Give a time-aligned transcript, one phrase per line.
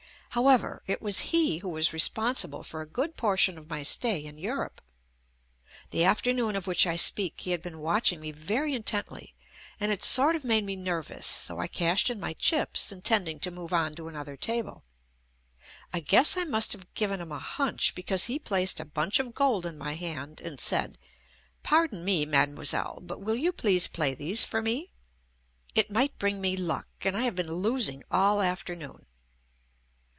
[0.33, 3.83] However, it was he who was responsible for a JUST ME good portion of my
[3.83, 4.79] stay in Europe.
[5.89, 9.35] The aft ernoon of which I speak he had been watch ing me very intently
[9.77, 13.51] and it sort of made me nervous, so I cashed in my chips intending to
[13.51, 14.85] move on to another table.
[15.91, 19.33] I guess I must have given him a "hunch" because he placed a bunch of
[19.33, 20.97] gold in my hand and said,
[21.61, 24.91] "Pardon me, Mademoiselle, but will you please play these for me.
[25.75, 29.05] It might bring me luck, and I have been losing all afternoon."